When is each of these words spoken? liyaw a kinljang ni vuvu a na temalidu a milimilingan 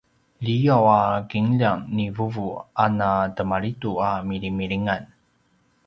liyaw 0.45 0.85
a 0.99 1.01
kinljang 1.31 1.81
ni 1.95 2.05
vuvu 2.15 2.47
a 2.83 2.85
na 2.99 3.09
temalidu 3.35 3.91
a 4.09 4.11
milimilingan 4.27 5.03